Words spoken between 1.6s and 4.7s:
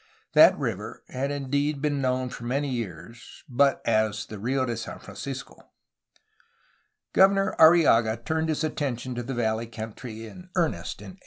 been known for many years, but as the "Rfo